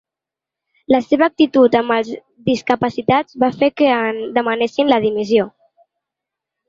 [0.93, 2.09] La seva actitud amb els
[2.49, 5.47] discapacitats va fer que en demanessin la dimissió.